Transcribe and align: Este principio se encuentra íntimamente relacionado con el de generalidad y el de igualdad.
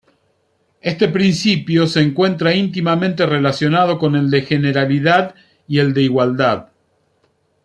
Este 0.81 1.09
principio 1.09 1.85
se 1.85 2.01
encuentra 2.01 2.55
íntimamente 2.55 3.27
relacionado 3.27 3.99
con 3.99 4.15
el 4.15 4.31
de 4.31 4.41
generalidad 4.41 5.35
y 5.67 5.77
el 5.77 5.93
de 5.93 6.01
igualdad. 6.01 6.69